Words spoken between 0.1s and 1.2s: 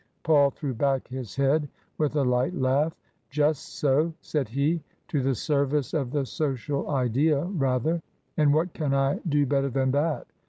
Paul threw back